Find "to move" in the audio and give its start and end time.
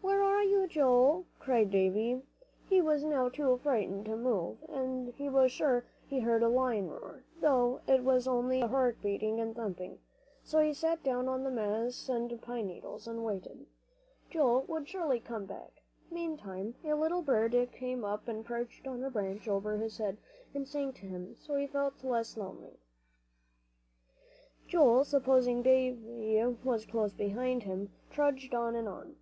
4.06-4.56